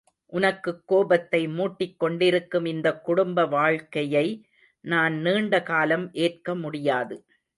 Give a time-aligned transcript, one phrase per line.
[0.25, 4.25] உனக்குக் கோபத்தை மூட்டிக் கொண்டிருக்கும் இந்தக் குடும்ப வாழ்க்கையை,
[4.85, 7.25] நான் நீண்ட காலம் ஏற்க முடியாது.